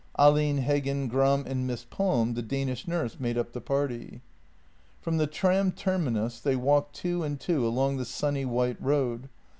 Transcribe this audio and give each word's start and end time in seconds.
Ahlin, 0.17 0.63
Heggen, 0.65 1.07
Gram, 1.07 1.45
and 1.45 1.67
Miss 1.67 1.83
Palm, 1.87 2.33
the 2.33 2.41
Danish 2.41 2.87
nurse, 2.87 3.19
made 3.19 3.37
up 3.37 3.53
the 3.53 3.61
party. 3.61 4.21
From 4.99 5.17
the 5.17 5.27
tram 5.27 5.71
terminus 5.71 6.39
they 6.39 6.55
walked 6.55 6.95
two 6.95 7.21
and 7.23 7.39
two 7.39 7.67
along 7.67 7.97
the 7.97 8.05
sunny, 8.05 8.43
white 8.43 8.81
road. 8.81 9.29